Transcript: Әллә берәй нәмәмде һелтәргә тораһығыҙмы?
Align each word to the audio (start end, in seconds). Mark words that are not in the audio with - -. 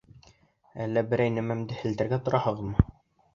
Әллә 0.85 1.03
берәй 1.11 1.33
нәмәмде 1.35 1.77
һелтәргә 1.83 2.21
тораһығыҙмы? 2.25 2.89